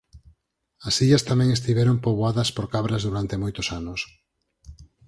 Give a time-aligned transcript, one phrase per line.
[0.87, 3.99] As illas tamén estiveron poboadas por cabras durante moitos anos.